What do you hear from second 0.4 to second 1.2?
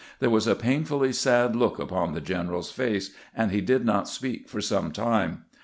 a painfully